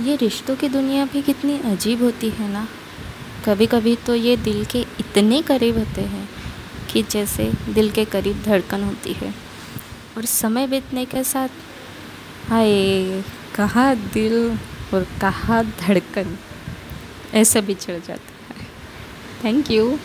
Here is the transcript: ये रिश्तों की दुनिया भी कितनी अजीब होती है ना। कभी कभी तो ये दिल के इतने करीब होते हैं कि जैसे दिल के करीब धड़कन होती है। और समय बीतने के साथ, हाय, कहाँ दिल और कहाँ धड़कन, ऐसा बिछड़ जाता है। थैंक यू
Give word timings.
ये 0.00 0.16
रिश्तों 0.16 0.56
की 0.56 0.68
दुनिया 0.68 1.04
भी 1.04 1.22
कितनी 1.22 1.58
अजीब 1.60 2.02
होती 2.02 2.28
है 2.30 2.48
ना। 2.48 2.66
कभी 3.46 3.66
कभी 3.66 3.94
तो 3.96 4.14
ये 4.14 4.36
दिल 4.36 4.64
के 4.64 4.80
इतने 5.00 5.42
करीब 5.42 5.78
होते 5.78 6.00
हैं 6.00 6.28
कि 6.92 7.02
जैसे 7.02 7.52
दिल 7.68 7.90
के 7.90 8.04
करीब 8.04 8.42
धड़कन 8.42 8.84
होती 8.84 9.12
है। 9.12 9.34
और 10.16 10.24
समय 10.24 10.66
बीतने 10.66 11.04
के 11.04 11.24
साथ, 11.24 11.48
हाय, 12.48 13.22
कहाँ 13.54 13.94
दिल 13.96 14.58
और 14.94 15.06
कहाँ 15.20 15.64
धड़कन, 15.80 16.36
ऐसा 17.34 17.60
बिछड़ 17.60 17.98
जाता 17.98 18.54
है। 18.54 18.66
थैंक 19.44 19.70
यू 19.70 19.98